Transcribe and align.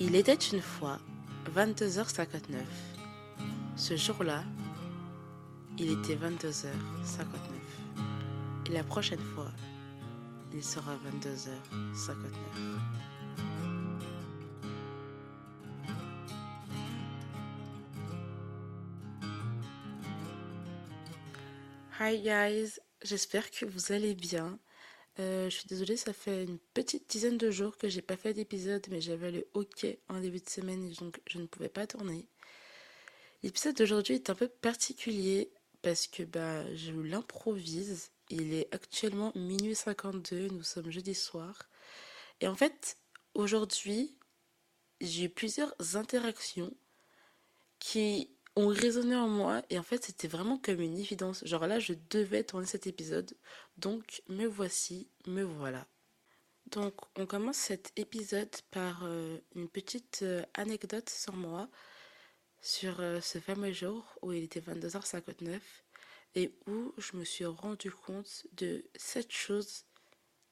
Il 0.00 0.16
était 0.16 0.34
une 0.34 0.60
fois 0.60 0.98
22h59. 1.54 2.56
Ce 3.76 3.96
jour-là, 3.96 4.42
il 5.78 5.92
était 5.92 6.16
22h59. 6.16 6.66
Et 8.66 8.70
la 8.70 8.82
prochaine 8.82 9.20
fois, 9.20 9.52
il 10.52 10.64
sera 10.64 10.96
22h59. 10.96 12.32
Hi 22.00 22.20
guys, 22.20 22.80
j'espère 23.04 23.48
que 23.52 23.64
vous 23.64 23.92
allez 23.92 24.16
bien. 24.16 24.58
Euh, 25.20 25.48
je 25.48 25.56
suis 25.56 25.68
désolée, 25.68 25.96
ça 25.96 26.12
fait 26.12 26.44
une 26.44 26.58
petite 26.58 27.08
dizaine 27.08 27.38
de 27.38 27.50
jours 27.50 27.76
que 27.78 27.88
j'ai 27.88 28.02
pas 28.02 28.16
fait 28.16 28.34
d'épisode, 28.34 28.84
mais 28.90 29.00
j'avais 29.00 29.30
le 29.30 29.46
hockey 29.54 30.00
en 30.08 30.20
début 30.20 30.40
de 30.40 30.48
semaine 30.48 30.82
et 30.84 30.94
donc 30.94 31.20
je 31.28 31.38
ne 31.38 31.46
pouvais 31.46 31.68
pas 31.68 31.86
tourner. 31.86 32.28
L'épisode 33.42 33.76
d'aujourd'hui 33.76 34.14
est 34.14 34.30
un 34.30 34.34
peu 34.34 34.48
particulier 34.48 35.52
parce 35.82 36.06
que 36.06 36.22
bah, 36.22 36.64
je 36.74 36.92
l'improvise. 36.92 38.10
Il 38.30 38.54
est 38.54 38.74
actuellement 38.74 39.32
minuit 39.34 39.74
52, 39.74 40.48
nous 40.48 40.62
sommes 40.62 40.90
jeudi 40.90 41.14
soir. 41.14 41.68
Et 42.40 42.48
en 42.48 42.54
fait, 42.56 42.96
aujourd'hui, 43.34 44.16
j'ai 45.00 45.24
eu 45.24 45.28
plusieurs 45.28 45.74
interactions 45.94 46.74
qui 47.78 48.33
ont 48.56 48.68
résonné 48.68 49.16
en 49.16 49.28
moi 49.28 49.62
et 49.70 49.78
en 49.78 49.82
fait 49.82 50.04
c'était 50.04 50.28
vraiment 50.28 50.58
comme 50.58 50.80
une 50.80 50.98
évidence. 50.98 51.44
Genre 51.44 51.66
là 51.66 51.78
je 51.78 51.94
devais 52.10 52.44
tourner 52.44 52.66
cet 52.66 52.86
épisode, 52.86 53.34
donc 53.78 54.22
me 54.28 54.46
voici, 54.46 55.08
me 55.26 55.42
voilà. 55.42 55.86
Donc 56.70 56.94
on 57.16 57.26
commence 57.26 57.56
cet 57.56 57.92
épisode 57.96 58.54
par 58.70 59.04
euh, 59.04 59.38
une 59.54 59.68
petite 59.68 60.20
euh, 60.22 60.42
anecdote 60.54 61.10
sur 61.10 61.34
moi, 61.34 61.68
sur 62.60 63.00
euh, 63.00 63.20
ce 63.20 63.38
fameux 63.38 63.72
jour 63.72 64.04
où 64.22 64.32
il 64.32 64.44
était 64.44 64.60
22h59 64.60 65.60
et 66.36 66.52
où 66.66 66.92
je 66.98 67.16
me 67.16 67.24
suis 67.24 67.44
rendu 67.44 67.90
compte 67.90 68.46
de 68.52 68.84
cette 68.96 69.30
chose 69.32 69.84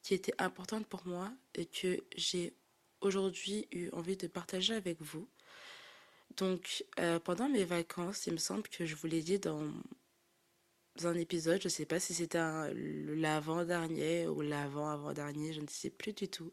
qui 0.01 0.13
était 0.13 0.35
importante 0.37 0.85
pour 0.87 1.05
moi 1.07 1.31
et 1.55 1.65
que 1.65 2.03
j'ai 2.15 2.53
aujourd'hui 3.01 3.67
eu 3.71 3.89
envie 3.91 4.17
de 4.17 4.27
partager 4.27 4.73
avec 4.73 5.01
vous. 5.01 5.27
Donc, 6.37 6.83
euh, 6.99 7.19
pendant 7.19 7.49
mes 7.49 7.63
vacances, 7.63 8.27
il 8.27 8.33
me 8.33 8.37
semble 8.37 8.63
que 8.63 8.85
je 8.85 8.95
vous 8.95 9.07
l'ai 9.07 9.21
dit 9.21 9.39
dans 9.39 9.69
un 11.03 11.15
épisode, 11.15 11.61
je 11.61 11.67
ne 11.67 11.71
sais 11.71 11.85
pas 11.85 11.99
si 11.99 12.13
c'était 12.13 12.39
l'avant-dernier 13.15 14.27
ou 14.27 14.41
l'avant-avant-dernier, 14.41 15.53
je 15.53 15.61
ne 15.61 15.67
sais 15.67 15.89
plus 15.89 16.13
du 16.13 16.27
tout. 16.27 16.51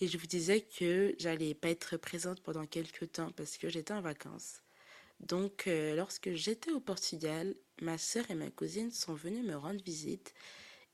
Et 0.00 0.08
je 0.08 0.18
vous 0.18 0.26
disais 0.26 0.60
que 0.60 1.14
j'allais 1.18 1.54
pas 1.54 1.70
être 1.70 1.96
présente 1.96 2.42
pendant 2.42 2.66
quelques 2.66 3.12
temps 3.12 3.30
parce 3.32 3.56
que 3.56 3.68
j'étais 3.68 3.94
en 3.94 4.02
vacances. 4.02 4.62
Donc, 5.20 5.66
euh, 5.66 5.96
lorsque 5.96 6.32
j'étais 6.32 6.72
au 6.72 6.80
Portugal, 6.80 7.54
ma 7.80 7.96
sœur 7.96 8.30
et 8.30 8.34
ma 8.34 8.50
cousine 8.50 8.90
sont 8.90 9.14
venues 9.14 9.42
me 9.42 9.56
rendre 9.56 9.82
visite 9.82 10.34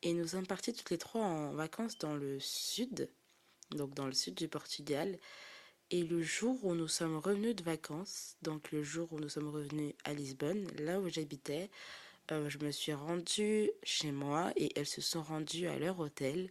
et 0.02 0.14
nous 0.14 0.28
sommes 0.28 0.46
partis 0.46 0.72
toutes 0.72 0.90
les 0.90 0.98
trois 0.98 1.22
en 1.22 1.52
vacances 1.52 1.98
dans 1.98 2.14
le 2.14 2.38
sud, 2.40 3.08
donc 3.70 3.94
dans 3.94 4.06
le 4.06 4.12
sud 4.12 4.34
du 4.34 4.48
Portugal. 4.48 5.18
Et 5.94 6.04
le 6.04 6.22
jour 6.22 6.64
où 6.64 6.74
nous 6.74 6.88
sommes 6.88 7.18
revenus 7.18 7.54
de 7.54 7.62
vacances, 7.62 8.36
donc 8.40 8.72
le 8.72 8.82
jour 8.82 9.12
où 9.12 9.20
nous 9.20 9.28
sommes 9.28 9.50
revenus 9.50 9.92
à 10.04 10.14
Lisbonne, 10.14 10.66
là 10.78 10.98
où 10.98 11.10
j'habitais, 11.10 11.68
euh, 12.30 12.48
je 12.48 12.56
me 12.60 12.70
suis 12.70 12.94
rendue 12.94 13.70
chez 13.82 14.10
moi 14.10 14.54
et 14.56 14.72
elles 14.74 14.86
se 14.86 15.02
sont 15.02 15.22
rendues 15.22 15.66
à 15.66 15.78
leur 15.78 16.00
hôtel. 16.00 16.48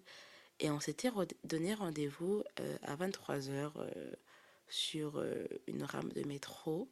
Et 0.59 0.69
on 0.69 0.79
s'était 0.79 1.09
donné 1.43 1.73
rendez-vous 1.73 2.43
euh, 2.59 2.77
à 2.83 2.95
23h 2.95 3.71
euh, 3.77 4.11
sur 4.69 5.23
une 5.65 5.83
rame 5.85 6.11
de 6.13 6.21
métro. 6.27 6.87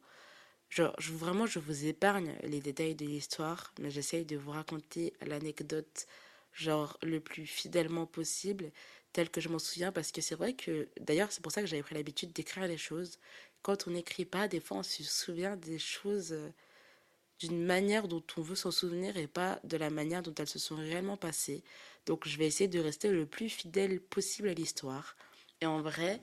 Genre, 0.70 0.92
vraiment, 0.98 1.46
je 1.46 1.60
vous 1.60 1.86
épargne 1.86 2.34
les 2.42 2.58
détails 2.58 2.96
de 2.96 3.04
l'histoire, 3.06 3.72
mais 3.78 3.92
j'essaye 3.92 4.24
de 4.24 4.36
vous 4.36 4.50
raconter 4.50 5.12
l'anecdote 5.24 6.08
genre 6.52 6.98
le 7.02 7.20
plus 7.20 7.46
fidèlement 7.46 8.06
possible 8.06 8.72
tel 9.12 9.30
que 9.30 9.40
je 9.40 9.48
m'en 9.48 9.58
souviens, 9.58 9.92
parce 9.92 10.12
que 10.12 10.20
c'est 10.20 10.34
vrai 10.34 10.54
que, 10.54 10.88
d'ailleurs, 11.00 11.32
c'est 11.32 11.42
pour 11.42 11.52
ça 11.52 11.60
que 11.60 11.66
j'avais 11.66 11.82
pris 11.82 11.94
l'habitude 11.94 12.32
d'écrire 12.32 12.66
les 12.66 12.76
choses. 12.76 13.18
Quand 13.62 13.86
on 13.86 13.90
n'écrit 13.90 14.24
pas, 14.24 14.48
des 14.48 14.60
fois, 14.60 14.78
on 14.78 14.82
se 14.82 15.02
souvient 15.02 15.56
des 15.56 15.78
choses 15.78 16.32
euh, 16.32 16.48
d'une 17.40 17.64
manière 17.64 18.08
dont 18.08 18.22
on 18.36 18.42
veut 18.42 18.54
s'en 18.54 18.70
souvenir 18.70 19.16
et 19.16 19.26
pas 19.26 19.60
de 19.64 19.76
la 19.76 19.90
manière 19.90 20.22
dont 20.22 20.34
elles 20.34 20.48
se 20.48 20.58
sont 20.58 20.76
réellement 20.76 21.16
passées. 21.16 21.62
Donc, 22.06 22.26
je 22.28 22.38
vais 22.38 22.46
essayer 22.46 22.68
de 22.68 22.80
rester 22.80 23.10
le 23.10 23.26
plus 23.26 23.48
fidèle 23.48 24.00
possible 24.00 24.48
à 24.48 24.54
l'histoire. 24.54 25.16
Et 25.60 25.66
en 25.66 25.82
vrai, 25.82 26.20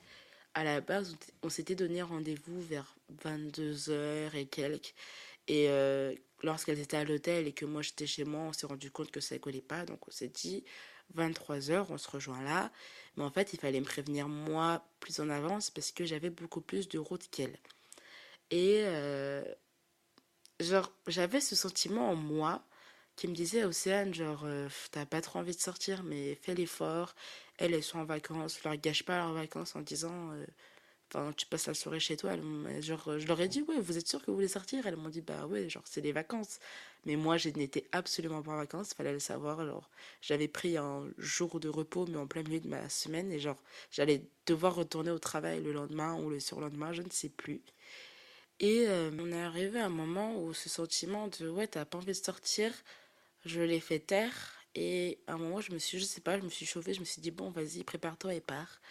à 0.54 0.64
la 0.64 0.82
base, 0.82 1.16
on 1.44 1.50
s'était 1.50 1.76
donné 1.76 2.02
rendez-vous 2.02 2.62
vers 2.62 2.96
22h 3.24 4.36
et 4.36 4.46
quelques. 4.48 4.96
Et 5.48 5.70
euh, 5.70 6.14
lorsqu'elles 6.44 6.80
étaient 6.80 6.98
à 6.98 7.04
l'hôtel 7.04 7.48
et 7.48 7.54
que 7.54 7.66
moi 7.66 7.82
j'étais 7.82 8.08
chez 8.08 8.26
moi, 8.26 8.42
on 8.42 8.54
s'est 8.54 8.68
rendu 8.68 8.92
compte 8.92 9.12
que 9.12 9.20
ça 9.22 9.36
ne 9.36 9.40
collait 9.40 9.62
pas. 9.62 9.86
Donc 9.86 10.08
on 10.08 10.12
s'est 10.12 10.28
dit, 10.30 10.64
23h, 11.16 11.88
on 11.90 11.98
se 11.98 12.10
rejoint 12.10 12.42
là. 12.44 12.72
Mais 13.16 13.24
en 13.24 13.32
fait, 13.32 13.54
il 13.54 13.60
fallait 13.60 13.80
me 13.80 13.86
prévenir 13.86 14.28
moi 14.28 14.84
plus 15.00 15.20
en 15.20 15.30
avance 15.30 15.70
parce 15.72 15.92
que 15.92 16.06
j'avais 16.06 16.30
beaucoup 16.30 16.62
plus 16.62 16.88
de 16.90 17.00
route 17.00 17.28
qu'elle. 17.32 17.58
Et 18.52 18.82
euh, 18.86 19.44
genre, 20.60 20.92
j'avais 21.08 21.42
ce 21.42 21.56
sentiment 21.56 22.12
en 22.12 22.16
moi 22.16 22.64
qui 23.16 23.28
me 23.28 23.34
disait, 23.34 23.64
Océane, 23.64 24.14
genre, 24.14 24.44
euh, 24.46 24.70
t'as 24.92 25.06
pas 25.06 25.22
trop 25.22 25.40
envie 25.40 25.56
de 25.56 25.62
sortir, 25.62 26.04
mais 26.04 26.36
fais 26.36 26.54
l'effort. 26.54 27.16
Elles, 27.58 27.74
elles 27.74 27.84
sont 27.84 28.00
en 28.00 28.06
vacances, 28.06 28.64
leur 28.64 28.76
gâche 28.78 29.04
pas 29.04 29.18
leurs 29.18 29.34
vacances 29.34 29.76
en 29.76 29.82
disant... 29.82 30.32
Euh, 30.34 30.46
Enfin, 31.10 31.32
tu 31.38 31.46
passes 31.46 31.68
la 31.68 31.74
soirée 31.74 32.00
chez 32.02 32.18
toi. 32.18 32.34
genre, 32.82 33.18
je 33.20 33.28
leur 33.28 33.40
ai 33.40 33.48
dit, 33.48 33.62
ouais, 33.64 33.80
vous 33.80 33.98
êtes 33.98 34.08
sûr 34.08 34.20
que 34.22 34.28
vous 34.28 34.36
voulez 34.36 34.48
sortir? 34.50 34.86
Elles 34.88 34.98
m'ont 34.98 35.10
dit, 35.10 35.22
bah 35.22 35.46
ouais, 35.48 35.70
genre, 35.70 35.84
c'est 35.86 36.02
les 36.02 36.12
vacances. 36.12 36.60
Mais 37.06 37.16
moi, 37.16 37.38
je 37.38 37.50
n'étais 37.50 37.86
absolument 37.94 38.42
pas 38.42 38.52
en 38.52 38.58
vacances, 38.58 38.94
fallait 38.94 39.14
le 39.14 39.20
savoir. 39.20 39.60
Alors, 39.62 39.90
j'avais 40.22 40.48
pris 40.50 40.78
un 40.78 41.06
jour 41.18 41.60
de 41.62 41.70
repos, 41.70 42.06
mais 42.08 42.18
en 42.18 42.28
plein 42.28 42.44
milieu 42.44 42.60
de 42.60 42.68
ma 42.68 42.90
semaine. 42.90 43.32
Et 43.32 43.40
genre, 43.40 43.62
j'allais 43.92 44.24
devoir 44.46 44.76
retourner 44.76 45.12
au 45.12 45.20
travail 45.20 45.62
le 45.64 45.72
lendemain 45.72 46.16
ou 46.16 46.30
le 46.30 46.40
surlendemain, 46.42 46.92
je 46.94 47.02
ne 47.04 47.10
sais 47.10 47.30
plus. 47.30 47.62
Et 48.60 48.86
euh, 48.88 49.12
on 49.20 49.32
est 49.32 49.42
arrivé 49.42 49.80
à 49.80 49.86
un 49.86 49.90
moment 49.90 50.42
où 50.42 50.54
ce 50.54 50.70
sentiment 50.70 51.28
de, 51.40 51.50
ouais, 51.50 51.68
t'as 51.68 51.86
pas 51.86 51.98
envie 52.00 52.08
de 52.08 52.14
sortir, 52.14 52.72
je 53.46 53.62
l'ai 53.62 53.80
fait 53.80 54.00
taire. 54.00 54.54
Et 54.76 55.20
à 55.28 55.34
un 55.34 55.38
moment, 55.38 55.62
je 55.62 55.72
me 55.74 55.80
suis, 55.80 56.00
je 56.00 56.06
sais 56.06 56.22
pas, 56.22 56.38
je 56.40 56.44
me 56.44 56.50
suis 56.50 56.66
chauffée, 56.66 56.94
je 56.94 57.00
me 57.02 57.06
suis 57.06 57.22
dit, 57.22 57.32
bon, 57.32 57.50
vas-y, 57.52 57.84
prépare-toi 57.84 58.36
et 58.36 58.42
pars. 58.42 58.82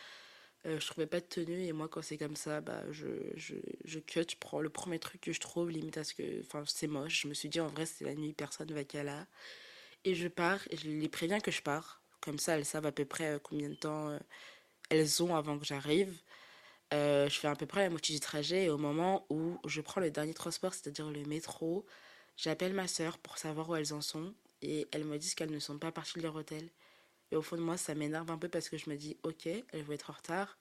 Euh, 0.66 0.80
je 0.80 0.86
trouvais 0.86 1.06
pas 1.06 1.20
de 1.20 1.26
tenue 1.26 1.64
et 1.64 1.72
moi 1.72 1.88
quand 1.88 2.02
c'est 2.02 2.18
comme 2.18 2.34
ça 2.34 2.60
bah 2.60 2.82
je, 2.90 3.06
je, 3.36 3.54
je 3.84 3.98
cut 4.00 4.24
je 4.28 4.36
prends 4.40 4.60
le 4.60 4.68
premier 4.68 4.98
truc 4.98 5.20
que 5.20 5.32
je 5.32 5.38
trouve 5.38 5.70
limite 5.70 5.96
à 5.96 6.02
ce 6.04 6.12
que 6.14 6.40
enfin 6.40 6.64
c'est 6.66 6.88
moche. 6.88 7.22
Je 7.22 7.28
me 7.28 7.34
suis 7.34 7.48
dit 7.48 7.60
en 7.60 7.68
vrai 7.68 7.86
c'est 7.86 8.04
la 8.04 8.14
nuit 8.14 8.32
personne 8.32 8.72
va 8.72 8.82
qu'à 8.84 9.04
là. 9.04 9.26
Et 10.04 10.14
je 10.14 10.28
pars 10.28 10.60
et 10.70 10.76
je 10.76 10.88
les 10.88 11.08
préviens 11.08 11.40
que 11.40 11.50
je 11.50 11.62
pars. 11.62 12.02
Comme 12.20 12.38
ça 12.38 12.56
elles 12.56 12.64
savent 12.64 12.86
à 12.86 12.92
peu 12.92 13.04
près 13.04 13.34
euh, 13.36 13.38
combien 13.40 13.68
de 13.70 13.74
temps 13.74 14.10
euh, 14.10 14.18
elles 14.90 15.22
ont 15.22 15.36
avant 15.36 15.58
que 15.58 15.66
j'arrive. 15.66 16.12
Je 16.92 17.28
fais 17.30 17.48
à 17.48 17.56
peu 17.56 17.66
près 17.66 17.82
la 17.82 17.90
moitié 17.90 18.14
du 18.14 18.20
trajet 18.20 18.64
et 18.66 18.70
au 18.70 18.78
moment 18.78 19.26
où 19.30 19.58
je 19.66 19.80
prends 19.80 20.00
le 20.00 20.10
dernier 20.10 20.34
transport 20.34 20.74
c'est-à-dire 20.74 21.10
le 21.10 21.24
métro 21.24 21.84
j'appelle 22.36 22.74
ma 22.74 22.88
soeur 22.88 23.18
pour 23.18 23.38
savoir 23.38 23.68
où 23.70 23.76
elles 23.76 23.94
en 23.94 24.00
sont. 24.00 24.34
Et 24.62 24.86
elles 24.92 25.04
me 25.04 25.18
disent 25.18 25.34
qu'elles 25.34 25.50
ne 25.52 25.58
sont 25.60 25.78
pas 25.78 25.92
parties 25.92 26.18
de 26.18 26.22
leur 26.24 26.34
hôtel 26.36 26.70
et 27.32 27.36
au 27.36 27.42
fond 27.42 27.56
de 27.56 27.62
moi, 27.62 27.76
ça 27.76 27.94
m'énerve 27.94 28.30
un 28.30 28.38
peu 28.38 28.48
parce 28.48 28.68
que 28.68 28.76
je 28.76 28.88
me 28.90 28.96
dis, 28.96 29.16
ok, 29.22 29.46
elle 29.46 29.82
va 29.82 29.94
être 29.94 30.10
en 30.10 30.14
retard. 30.14 30.58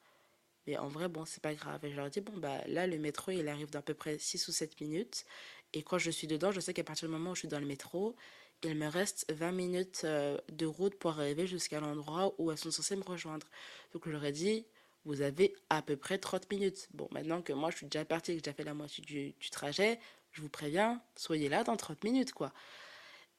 Mais 0.67 0.77
en 0.77 0.87
vrai, 0.87 1.09
bon, 1.09 1.25
c'est 1.25 1.41
pas 1.43 1.53
grave. 1.53 1.83
Et 1.85 1.91
je 1.91 1.95
leur 1.95 2.09
dis, 2.09 2.21
bon, 2.21 2.37
bah 2.37 2.59
là, 2.67 2.87
le 2.87 2.97
métro, 2.97 3.31
il 3.31 3.47
arrive 3.47 3.69
d'à 3.69 3.81
peu 3.81 3.93
près 3.93 4.17
6 4.17 4.47
ou 4.47 4.51
7 4.51 4.79
minutes. 4.81 5.25
Et 5.73 5.83
quand 5.83 5.97
je 5.99 6.09
suis 6.11 6.27
dedans, 6.27 6.51
je 6.51 6.59
sais 6.59 6.73
qu'à 6.73 6.83
partir 6.83 7.07
du 7.07 7.13
moment 7.13 7.31
où 7.31 7.35
je 7.35 7.39
suis 7.41 7.47
dans 7.47 7.59
le 7.59 7.67
métro, 7.67 8.15
il 8.63 8.75
me 8.75 8.87
reste 8.87 9.31
20 9.31 9.51
minutes 9.51 10.01
euh, 10.05 10.37
de 10.51 10.65
route 10.65 10.95
pour 10.95 11.11
arriver 11.19 11.45
jusqu'à 11.47 11.79
l'endroit 11.79 12.33
où 12.39 12.51
elles 12.51 12.57
sont 12.57 12.71
censées 12.71 12.95
me 12.95 13.03
rejoindre. 13.03 13.47
Donc 13.93 14.03
je 14.05 14.11
leur 14.11 14.23
ai 14.25 14.31
dit, 14.31 14.65
vous 15.05 15.21
avez 15.21 15.55
à 15.69 15.81
peu 15.83 15.97
près 15.97 16.17
30 16.17 16.49
minutes. 16.51 16.87
Bon, 16.93 17.07
maintenant 17.11 17.41
que 17.41 17.53
moi, 17.53 17.69
je 17.69 17.77
suis 17.77 17.85
déjà 17.85 18.05
partie, 18.05 18.35
que 18.37 18.43
j'ai 18.43 18.53
fait 18.53 18.63
la 18.63 18.73
moitié 18.73 19.03
du, 19.03 19.33
du 19.33 19.49
trajet, 19.51 19.99
je 20.31 20.41
vous 20.41 20.49
préviens, 20.49 21.01
soyez 21.15 21.47
là 21.49 21.63
dans 21.63 21.77
30 21.77 22.03
minutes, 22.03 22.33
quoi. 22.33 22.51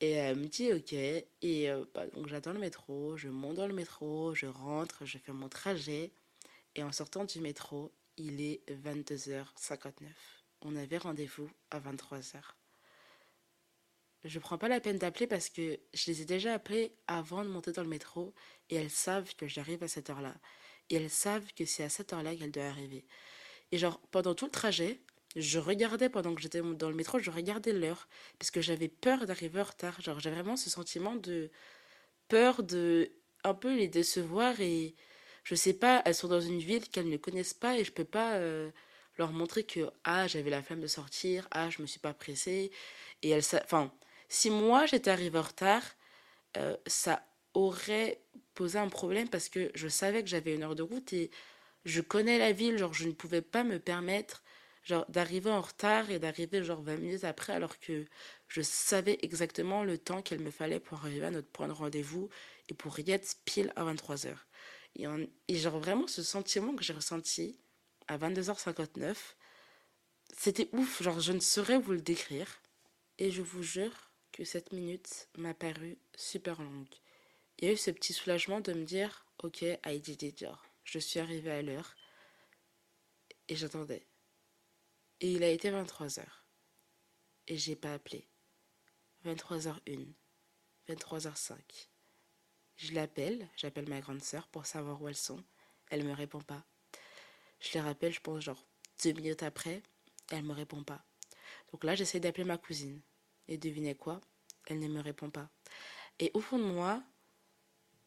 Et 0.00 0.12
elle 0.12 0.36
me 0.36 0.46
dit 0.46 0.72
ok. 0.72 0.92
Et 0.92 1.70
euh, 1.70 1.84
bah, 1.94 2.06
donc 2.08 2.28
j'attends 2.28 2.52
le 2.52 2.58
métro, 2.58 3.16
je 3.16 3.28
monte 3.28 3.56
dans 3.56 3.66
le 3.66 3.74
métro, 3.74 4.34
je 4.34 4.46
rentre, 4.46 5.04
je 5.04 5.18
fais 5.18 5.32
mon 5.32 5.48
trajet. 5.48 6.12
Et 6.74 6.82
en 6.82 6.92
sortant 6.92 7.24
du 7.24 7.40
métro, 7.40 7.92
il 8.16 8.40
est 8.40 8.62
22h59. 8.70 9.92
On 10.62 10.76
avait 10.76 10.98
rendez-vous 10.98 11.50
à 11.70 11.80
23h. 11.80 12.40
Je 14.24 14.38
prends 14.38 14.58
pas 14.58 14.68
la 14.68 14.80
peine 14.80 14.98
d'appeler 14.98 15.26
parce 15.26 15.48
que 15.48 15.78
je 15.94 16.10
les 16.10 16.22
ai 16.22 16.24
déjà 16.24 16.54
appelées 16.54 16.92
avant 17.06 17.44
de 17.44 17.48
monter 17.48 17.72
dans 17.72 17.82
le 17.82 17.88
métro 17.88 18.34
et 18.70 18.76
elles 18.76 18.90
savent 18.90 19.34
que 19.36 19.46
j'arrive 19.46 19.82
à 19.82 19.88
cette 19.88 20.10
heure-là. 20.10 20.34
Et 20.90 20.96
elles 20.96 21.10
savent 21.10 21.52
que 21.54 21.64
c'est 21.64 21.84
à 21.84 21.88
cette 21.88 22.12
heure-là 22.12 22.34
qu'elles 22.34 22.50
doivent 22.50 22.66
arriver. 22.66 23.06
Et 23.72 23.78
genre, 23.78 24.00
pendant 24.10 24.34
tout 24.34 24.46
le 24.46 24.50
trajet, 24.50 25.00
je 25.36 25.58
regardais 25.58 26.08
pendant 26.08 26.34
que 26.34 26.40
j'étais 26.40 26.62
dans 26.62 26.88
le 26.88 26.94
métro, 26.96 27.18
je 27.18 27.30
regardais 27.30 27.72
l'heure 27.72 28.08
parce 28.38 28.50
que 28.50 28.60
j'avais 28.62 28.88
peur 28.88 29.26
d'arriver 29.26 29.60
en 29.60 29.64
retard. 29.64 30.00
Genre, 30.00 30.18
j'avais 30.18 30.36
vraiment 30.36 30.56
ce 30.56 30.70
sentiment 30.70 31.14
de 31.16 31.50
peur 32.28 32.62
de 32.62 33.12
un 33.44 33.54
peu 33.54 33.76
les 33.76 33.88
décevoir 33.88 34.60
et 34.60 34.94
je 35.44 35.54
sais 35.54 35.74
pas, 35.74 36.02
elles 36.04 36.14
sont 36.14 36.28
dans 36.28 36.40
une 36.40 36.58
ville 36.58 36.88
qu'elles 36.88 37.08
ne 37.08 37.16
connaissent 37.18 37.54
pas 37.54 37.78
et 37.78 37.84
je 37.84 37.92
peux 37.92 38.04
pas 38.04 38.34
euh, 38.36 38.70
leur 39.18 39.32
montrer 39.32 39.64
que 39.64 39.90
ah 40.04 40.26
j'avais 40.26 40.50
la 40.50 40.62
flemme 40.62 40.80
de 40.80 40.86
sortir, 40.86 41.46
ah 41.52 41.70
je 41.70 41.82
me 41.82 41.86
suis 41.86 42.00
pas 42.00 42.14
pressée 42.14 42.72
et 43.22 43.30
elles, 43.30 43.44
enfin 43.64 43.92
si 44.28 44.50
moi 44.50 44.86
j'étais 44.86 45.10
arrivée 45.10 45.38
en 45.38 45.42
retard, 45.42 45.82
euh, 46.56 46.76
ça 46.86 47.24
aurait 47.54 48.20
posé 48.54 48.78
un 48.78 48.88
problème 48.88 49.28
parce 49.28 49.48
que 49.48 49.70
je 49.74 49.88
savais 49.88 50.22
que 50.22 50.28
j'avais 50.28 50.54
une 50.54 50.62
heure 50.64 50.74
de 50.74 50.82
route 50.82 51.12
et 51.12 51.30
je 51.84 52.00
connais 52.00 52.38
la 52.38 52.52
ville, 52.52 52.78
genre 52.78 52.94
je 52.94 53.06
ne 53.06 53.12
pouvais 53.12 53.42
pas 53.42 53.64
me 53.64 53.78
permettre 53.78 54.42
genre 54.86 55.04
d'arriver 55.08 55.50
en 55.50 55.60
retard 55.60 56.10
et 56.10 56.20
d'arriver 56.20 56.62
genre 56.62 56.80
20 56.80 56.96
minutes 56.96 57.24
après 57.24 57.52
alors 57.52 57.78
que 57.80 58.06
je 58.46 58.62
savais 58.62 59.18
exactement 59.22 59.82
le 59.82 59.98
temps 59.98 60.22
qu'il 60.22 60.38
me 60.38 60.52
fallait 60.52 60.78
pour 60.78 61.04
arriver 61.04 61.26
à 61.26 61.30
notre 61.32 61.48
point 61.48 61.66
de 61.66 61.72
rendez-vous 61.72 62.28
et 62.68 62.74
pour 62.74 62.98
y 63.00 63.10
être 63.10 63.36
pile 63.44 63.72
à 63.74 63.84
23h. 63.84 64.36
Et, 64.94 65.06
et 65.48 65.56
genre 65.56 65.80
vraiment 65.80 66.06
ce 66.06 66.22
sentiment 66.22 66.74
que 66.76 66.84
j'ai 66.84 66.92
ressenti 66.92 67.58
à 68.06 68.16
22h59, 68.16 69.16
c'était 70.38 70.68
ouf, 70.72 71.02
genre 71.02 71.18
je 71.18 71.32
ne 71.32 71.40
saurais 71.40 71.78
vous 71.78 71.92
le 71.92 72.00
décrire. 72.00 72.46
Et 73.18 73.30
je 73.30 73.42
vous 73.42 73.62
jure 73.62 74.10
que 74.30 74.44
cette 74.44 74.72
minute 74.72 75.28
m'a 75.36 75.54
paru 75.54 75.98
super 76.14 76.62
longue. 76.62 76.94
Il 77.58 77.66
y 77.66 77.70
a 77.70 77.72
eu 77.72 77.76
ce 77.76 77.90
petit 77.90 78.12
soulagement 78.12 78.60
de 78.60 78.72
me 78.72 78.84
dire, 78.84 79.24
ok, 79.42 79.62
I 79.62 79.98
did 79.98 80.22
it, 80.22 80.38
genre, 80.40 80.64
je 80.84 80.98
suis 80.98 81.18
arrivée 81.18 81.50
à 81.50 81.62
l'heure. 81.62 81.96
Et 83.48 83.56
j'attendais. 83.56 84.06
Et 85.20 85.32
il 85.32 85.42
a 85.42 85.48
été 85.48 85.70
23h. 85.70 86.24
Et 87.48 87.56
j'ai 87.56 87.76
pas 87.76 87.94
appelé. 87.94 88.28
23h01. 89.24 90.12
23h05. 90.88 91.56
Je 92.76 92.92
l'appelle, 92.92 93.48
j'appelle 93.56 93.88
ma 93.88 94.00
grande 94.00 94.22
sœur 94.22 94.46
pour 94.48 94.66
savoir 94.66 95.00
où 95.00 95.08
elles 95.08 95.16
sont. 95.16 95.42
Elle 95.90 96.04
me 96.04 96.12
répond 96.12 96.40
pas. 96.40 96.64
Je 97.60 97.72
les 97.72 97.80
rappelle, 97.80 98.12
je 98.12 98.20
pense, 98.20 98.42
genre 98.42 98.66
deux 99.02 99.12
minutes 99.12 99.42
après, 99.42 99.82
elle 100.30 100.44
me 100.44 100.52
répond 100.52 100.82
pas. 100.82 101.04
Donc 101.72 101.84
là, 101.84 101.94
j'essaie 101.94 102.20
d'appeler 102.20 102.44
ma 102.44 102.58
cousine. 102.58 103.00
Et 103.48 103.56
devinez 103.56 103.94
quoi? 103.94 104.20
Elle 104.66 104.80
ne 104.80 104.88
me 104.88 105.00
répond 105.00 105.30
pas. 105.30 105.48
Et 106.18 106.30
au 106.34 106.40
fond 106.40 106.58
de 106.58 106.64
moi, 106.64 107.02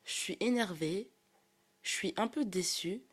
je 0.04 0.12
suis 0.12 0.38
énervée, 0.40 1.10
je 1.82 1.92
suis 1.92 2.14
un 2.18 2.28
peu 2.28 2.46
déçue, 2.46 3.04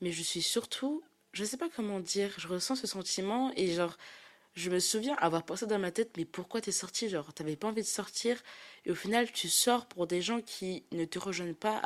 mais 0.00 0.12
je 0.12 0.22
suis 0.22 0.42
surtout, 0.42 1.02
je 1.34 1.44
sais 1.44 1.56
pas 1.56 1.68
comment 1.68 2.00
dire, 2.00 2.32
je 2.38 2.48
ressens 2.48 2.76
ce 2.76 2.86
sentiment 2.86 3.52
et 3.56 3.72
genre, 3.72 3.96
je 4.54 4.70
me 4.70 4.78
souviens 4.78 5.16
avoir 5.16 5.44
pensé 5.44 5.66
dans 5.66 5.78
ma 5.78 5.90
tête, 5.90 6.16
mais 6.16 6.24
pourquoi 6.24 6.60
t'es 6.60 6.72
sortie 6.72 7.08
Genre, 7.08 7.32
t'avais 7.34 7.56
pas 7.56 7.68
envie 7.68 7.82
de 7.82 7.86
sortir 7.86 8.40
et 8.86 8.90
au 8.92 8.94
final, 8.94 9.30
tu 9.32 9.48
sors 9.48 9.86
pour 9.86 10.06
des 10.06 10.22
gens 10.22 10.40
qui 10.40 10.84
ne 10.92 11.04
te 11.04 11.18
rejoignent 11.18 11.54
pas 11.54 11.82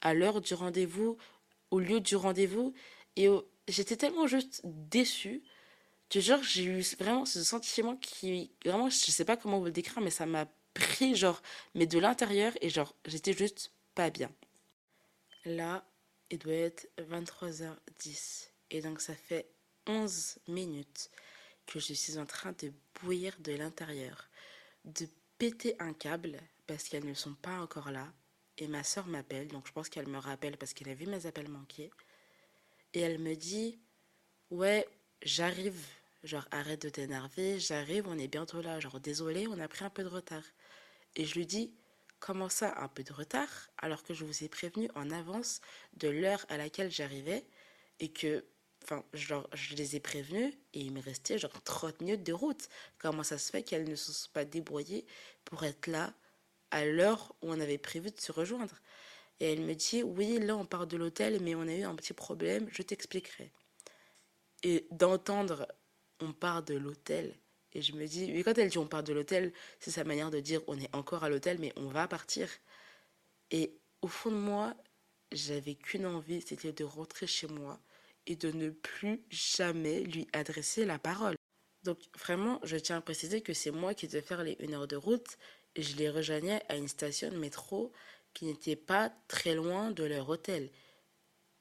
à, 0.00 0.14
l'heure 0.14 0.40
du 0.40 0.54
rendez-vous, 0.54 1.18
au 1.70 1.80
lieu 1.80 2.00
du 2.00 2.16
rendez-vous. 2.16 2.74
Et 3.16 3.28
j'étais 3.68 3.96
tellement 3.96 4.26
juste 4.26 4.62
déçue 4.64 5.42
genre, 6.14 6.42
j'ai 6.42 6.64
eu 6.64 6.80
vraiment 6.98 7.26
ce 7.26 7.44
sentiment 7.44 7.96
qui, 7.96 8.50
vraiment, 8.64 8.88
je 8.88 8.96
sais 8.96 9.24
pas 9.24 9.36
comment 9.36 9.58
vous 9.58 9.66
le 9.66 9.70
décrire, 9.70 10.00
mais 10.00 10.10
ça 10.10 10.26
m'a 10.26 10.46
pris, 10.74 11.14
genre, 11.14 11.42
mais 11.74 11.86
de 11.86 11.98
l'intérieur 11.98 12.52
et 12.62 12.70
genre, 12.70 12.94
j'étais 13.04 13.34
juste 13.34 13.72
pas 13.94 14.10
bien. 14.10 14.30
Là, 15.44 15.84
il 16.30 16.38
doit 16.38 16.54
être 16.54 16.88
23h10 16.98 18.48
et 18.70 18.80
donc 18.80 19.00
ça 19.00 19.14
fait 19.14 19.48
11 19.86 20.38
minutes 20.48 21.10
que 21.66 21.80
je 21.80 21.92
suis 21.92 22.18
en 22.18 22.26
train 22.26 22.52
de 22.52 22.72
bouillir 23.00 23.36
de 23.40 23.52
l'intérieur, 23.52 24.28
de 24.84 25.06
péter 25.38 25.76
un 25.78 25.92
câble 25.92 26.38
parce 26.66 26.84
qu'elles 26.84 27.06
ne 27.06 27.14
sont 27.14 27.34
pas 27.34 27.60
encore 27.60 27.90
là. 27.90 28.12
Et 28.58 28.66
ma 28.66 28.82
soeur 28.82 29.06
m'appelle, 29.06 29.48
donc 29.48 29.66
je 29.66 29.72
pense 29.72 29.88
qu'elle 29.88 30.08
me 30.08 30.18
rappelle 30.18 30.56
parce 30.56 30.74
qu'elle 30.74 30.88
a 30.88 30.94
vu 30.94 31.06
mes 31.06 31.26
appels 31.26 31.48
manqués. 31.48 31.90
Et 32.92 33.00
elle 33.00 33.18
me 33.18 33.34
dit 33.34 33.78
Ouais, 34.50 34.86
j'arrive. 35.22 35.80
Genre, 36.24 36.46
arrête 36.50 36.82
de 36.82 36.88
t'énerver, 36.88 37.60
j'arrive, 37.60 38.08
on 38.08 38.18
est 38.18 38.26
bientôt 38.26 38.60
là. 38.60 38.80
Genre, 38.80 38.98
désolé, 38.98 39.46
on 39.46 39.60
a 39.60 39.68
pris 39.68 39.84
un 39.84 39.90
peu 39.90 40.02
de 40.02 40.08
retard. 40.08 40.42
Et 41.14 41.24
je 41.24 41.34
lui 41.34 41.46
dis 41.46 41.72
Comment 42.18 42.48
ça, 42.48 42.74
un 42.78 42.88
peu 42.88 43.04
de 43.04 43.12
retard? 43.12 43.70
Alors 43.78 44.02
que 44.02 44.12
je 44.12 44.24
vous 44.24 44.42
ai 44.42 44.48
prévenu 44.48 44.90
en 44.96 45.10
avance 45.10 45.60
de 45.96 46.08
l'heure 46.08 46.44
à 46.48 46.56
laquelle 46.56 46.90
j'arrivais 46.90 47.46
et 48.00 48.10
que 48.10 48.44
Enfin, 48.90 49.04
je 49.12 49.74
les 49.74 49.96
ai 49.96 50.00
prévenus 50.00 50.54
et 50.72 50.80
il 50.80 50.92
me 50.92 51.02
restait 51.02 51.36
genre 51.36 51.62
30 51.62 52.00
minutes 52.00 52.22
de 52.22 52.32
route. 52.32 52.70
Comment 52.96 53.22
ça 53.22 53.36
se 53.36 53.50
fait 53.50 53.62
qu'elles 53.62 53.86
ne 53.86 53.94
se 53.94 54.12
sont 54.12 54.30
pas 54.32 54.46
débrouillées 54.46 55.04
pour 55.44 55.62
être 55.64 55.88
là 55.88 56.14
à 56.70 56.86
l'heure 56.86 57.34
où 57.42 57.52
on 57.52 57.60
avait 57.60 57.76
prévu 57.76 58.10
de 58.10 58.18
se 58.18 58.32
rejoindre? 58.32 58.74
Et 59.40 59.52
elle 59.52 59.60
me 59.60 59.74
dit 59.74 60.02
Oui, 60.02 60.38
là 60.38 60.56
on 60.56 60.64
part 60.64 60.86
de 60.86 60.96
l'hôtel, 60.96 61.38
mais 61.42 61.54
on 61.54 61.62
a 61.68 61.74
eu 61.74 61.82
un 61.82 61.94
petit 61.96 62.14
problème, 62.14 62.66
je 62.72 62.82
t'expliquerai. 62.82 63.52
Et 64.62 64.86
d'entendre 64.90 65.68
on 66.20 66.32
part 66.32 66.62
de 66.62 66.74
l'hôtel, 66.74 67.34
et 67.74 67.82
je 67.82 67.92
me 67.92 68.06
dis 68.06 68.32
Oui, 68.32 68.42
quand 68.42 68.56
elle 68.56 68.70
dit 68.70 68.78
on 68.78 68.86
part 68.86 69.02
de 69.02 69.12
l'hôtel, 69.12 69.52
c'est 69.80 69.90
sa 69.90 70.04
manière 70.04 70.30
de 70.30 70.40
dire 70.40 70.62
on 70.66 70.80
est 70.80 70.94
encore 70.96 71.24
à 71.24 71.28
l'hôtel, 71.28 71.58
mais 71.60 71.74
on 71.76 71.88
va 71.88 72.08
partir. 72.08 72.48
Et 73.50 73.78
au 74.00 74.08
fond 74.08 74.30
de 74.30 74.36
moi, 74.36 74.74
j'avais 75.30 75.74
qu'une 75.74 76.06
envie, 76.06 76.40
c'était 76.40 76.72
de 76.72 76.84
rentrer 76.84 77.26
chez 77.26 77.48
moi 77.48 77.78
et 78.28 78.36
de 78.36 78.52
ne 78.52 78.70
plus 78.70 79.24
jamais 79.30 80.00
lui 80.00 80.28
adresser 80.32 80.84
la 80.84 80.98
parole. 80.98 81.34
Donc 81.82 81.98
vraiment, 82.16 82.60
je 82.62 82.76
tiens 82.76 82.98
à 82.98 83.00
préciser 83.00 83.40
que 83.40 83.54
c'est 83.54 83.70
moi 83.70 83.94
qui 83.94 84.06
devais 84.06 84.22
faire 84.22 84.44
les 84.44 84.56
une 84.60 84.74
heure 84.74 84.86
de 84.86 84.96
route 84.96 85.38
et 85.74 85.82
je 85.82 85.96
les 85.96 86.10
rejoignais 86.10 86.62
à 86.68 86.76
une 86.76 86.88
station 86.88 87.30
de 87.30 87.36
métro 87.36 87.92
qui 88.34 88.44
n'était 88.44 88.76
pas 88.76 89.12
très 89.26 89.54
loin 89.54 89.90
de 89.90 90.04
leur 90.04 90.28
hôtel. 90.28 90.70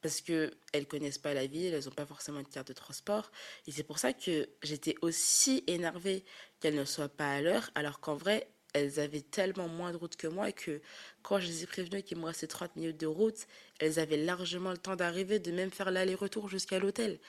Parce 0.02 0.22
qu'elles 0.22 0.52
ne 0.76 0.84
connaissent 0.84 1.18
pas 1.18 1.34
la 1.34 1.48
ville, 1.48 1.74
elles 1.74 1.86
n'ont 1.86 1.92
pas 1.92 2.06
forcément 2.06 2.42
de 2.42 2.48
carte 2.48 2.68
de 2.68 2.74
transport. 2.74 3.32
Et 3.66 3.72
c'est 3.72 3.84
pour 3.84 4.00
ça 4.00 4.14
que 4.14 4.50
j'étais 4.62 4.96
aussi 5.02 5.64
énervée 5.68 6.24
qu'elles 6.60 6.76
ne 6.76 6.86
soient 6.86 7.10
pas 7.10 7.32
à 7.32 7.42
l'heure, 7.42 7.72
alors 7.74 8.00
qu'en 8.00 8.16
vrai, 8.16 8.48
elles 8.78 9.00
avaient 9.00 9.22
tellement 9.22 9.68
moins 9.68 9.92
de 9.92 9.98
route 9.98 10.16
que 10.16 10.28
moi 10.28 10.52
que 10.52 10.82
quand 11.22 11.40
je 11.40 11.48
les 11.48 11.64
ai 11.64 11.68
prévenues 11.68 12.04
qu'il 12.04 12.18
me 12.18 12.26
restait 12.26 12.48
30 12.48 12.76
minutes 12.76 13.00
de 13.00 13.08
route, 13.08 13.48
elles 13.80 14.00
avaient 14.00 14.18
largement 14.18 14.72
le 14.72 14.78
temps 14.78 14.96
d'arriver, 14.96 15.40
de 15.40 15.52
même 15.52 15.72
faire 15.72 15.92
l'aller-retour 15.92 16.50
jusqu'à 16.50 16.80
l'hôtel. 16.80 17.20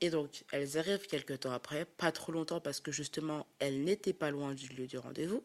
Et 0.00 0.10
donc, 0.10 0.44
elles 0.50 0.78
arrivent 0.78 1.06
quelques 1.06 1.40
temps 1.40 1.52
après, 1.52 1.84
pas 1.84 2.10
trop 2.12 2.32
longtemps 2.32 2.60
parce 2.60 2.80
que 2.80 2.90
justement, 2.90 3.46
elles 3.58 3.84
n'étaient 3.84 4.14
pas 4.14 4.30
loin 4.30 4.54
du 4.54 4.68
lieu 4.68 4.86
du 4.86 4.98
rendez-vous. 4.98 5.44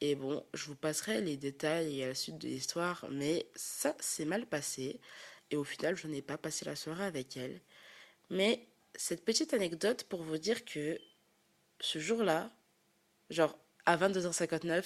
Et 0.00 0.14
bon, 0.14 0.44
je 0.54 0.66
vous 0.66 0.74
passerai 0.74 1.20
les 1.20 1.36
détails 1.36 2.02
à 2.02 2.08
la 2.08 2.14
suite 2.14 2.38
de 2.38 2.48
l'histoire, 2.48 3.06
mais 3.10 3.46
ça 3.54 3.94
s'est 4.00 4.24
mal 4.24 4.46
passé. 4.46 5.00
Et 5.50 5.56
au 5.56 5.64
final, 5.64 5.96
je 5.96 6.06
n'ai 6.08 6.22
pas 6.22 6.38
passé 6.38 6.64
la 6.64 6.76
soirée 6.76 7.04
avec 7.04 7.36
elles. 7.36 7.60
Mais 8.30 8.66
cette 8.96 9.24
petite 9.24 9.54
anecdote 9.54 10.04
pour 10.04 10.22
vous 10.22 10.38
dire 10.38 10.64
que 10.64 10.98
ce 11.80 11.98
jour-là, 11.98 12.50
genre 13.30 13.58
à 13.86 13.96
22h59, 13.96 14.84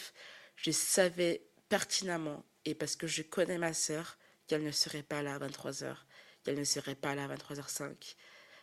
je 0.57 0.71
savais 0.71 1.43
pertinemment, 1.69 2.45
et 2.65 2.75
parce 2.75 2.97
que 2.97 3.07
je 3.07 3.23
connais 3.23 3.59
ma 3.59 3.73
sœur, 3.73 4.19
qu'elle 4.47 4.65
ne 4.65 4.73
serait 4.73 5.03
pas 5.03 5.23
là 5.23 5.35
à 5.35 5.39
23h, 5.39 5.95
qu'elle 6.43 6.59
ne 6.59 6.65
serait 6.65 6.95
pas 6.95 7.15
là 7.15 7.25
à 7.25 7.37
23h05. 7.37 8.17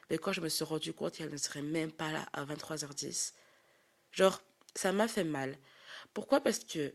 Mais 0.09 0.17
quand 0.17 0.33
je 0.33 0.41
me 0.41 0.49
suis 0.49 0.63
rendu 0.63 0.93
compte 0.93 1.15
qu'elle 1.15 1.31
ne 1.31 1.37
serait 1.37 1.61
même 1.61 1.91
pas 1.91 2.11
là 2.11 2.27
à 2.33 2.45
23h10, 2.45 3.33
genre, 4.11 4.41
ça 4.75 4.91
m'a 4.91 5.07
fait 5.07 5.23
mal. 5.23 5.57
Pourquoi? 6.13 6.41
Parce 6.41 6.59
que 6.59 6.93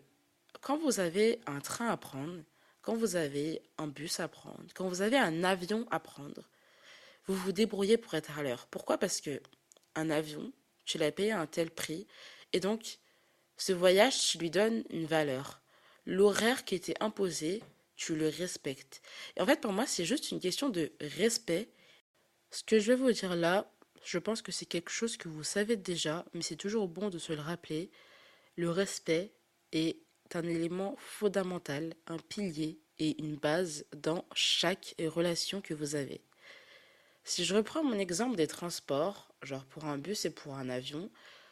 quand 0.61 0.78
vous 0.78 1.00
avez 1.00 1.40
un 1.47 1.61
train 1.61 1.88
à 1.88 1.97
prendre, 1.97 2.42
quand 2.82 2.97
vous 2.97 3.16
avez 3.16 3.62
un 3.78 3.87
bus 3.87 4.20
à 4.20 4.28
prendre, 4.28 4.64
quand 4.75 4.88
vous 4.88 5.02
avez 5.02 5.18
un 5.18 5.44
avion 5.44 5.87
à 5.90 6.00
prendre, 6.00 6.49
vous 7.26 7.35
vous 7.35 7.52
débrouillez 7.52 7.97
pour 7.97 8.14
être 8.14 8.38
à 8.38 8.42
l'heure. 8.42 8.66
Pourquoi? 8.66 8.99
Parce 8.99 9.20
que 9.20 9.40
un 9.94 10.11
avion, 10.11 10.52
tu 10.85 10.99
l'as 10.99 11.12
payé 11.12 11.32
à 11.32 11.40
un 11.40 11.47
tel 11.47 11.70
prix, 11.70 12.06
et 12.52 12.61
donc 12.61 12.99
ce 13.60 13.72
voyage, 13.72 14.18
tu 14.26 14.38
lui 14.38 14.50
donnes 14.50 14.84
une 14.88 15.04
valeur. 15.04 15.60
L'horaire 16.06 16.64
qui 16.64 16.74
était 16.74 16.94
imposé, 17.00 17.62
tu 17.94 18.16
le 18.16 18.28
respectes. 18.28 19.02
Et 19.36 19.42
en 19.42 19.46
fait, 19.46 19.60
pour 19.60 19.74
moi, 19.74 19.86
c'est 19.86 20.06
juste 20.06 20.30
une 20.30 20.40
question 20.40 20.70
de 20.70 20.92
respect. 21.18 21.68
Ce 22.50 22.62
que 22.64 22.78
je 22.78 22.92
vais 22.92 22.96
vous 22.96 23.12
dire 23.12 23.36
là, 23.36 23.70
je 24.02 24.16
pense 24.16 24.40
que 24.40 24.50
c'est 24.50 24.64
quelque 24.64 24.90
chose 24.90 25.18
que 25.18 25.28
vous 25.28 25.44
savez 25.44 25.76
déjà, 25.76 26.24
mais 26.32 26.40
c'est 26.40 26.56
toujours 26.56 26.88
bon 26.88 27.10
de 27.10 27.18
se 27.18 27.34
le 27.34 27.42
rappeler. 27.42 27.90
Le 28.56 28.70
respect 28.70 29.34
est 29.72 29.98
un 30.32 30.44
élément 30.44 30.96
fondamental, 30.96 31.92
un 32.06 32.16
pilier 32.18 32.80
et 32.98 33.20
une 33.22 33.36
base 33.36 33.84
dans 33.94 34.24
chaque 34.34 34.94
relation 34.98 35.60
que 35.60 35.74
vous 35.74 35.96
avez. 35.96 36.22
Si 37.24 37.44
je 37.44 37.54
reprends 37.54 37.84
mon 37.84 37.98
exemple 37.98 38.36
des 38.36 38.46
transports, 38.46 39.34
genre 39.42 39.66
pour 39.66 39.84
un 39.84 39.98
bus 39.98 40.24
et 40.24 40.30
pour 40.30 40.54
un 40.54 40.70
avion, 40.70 41.10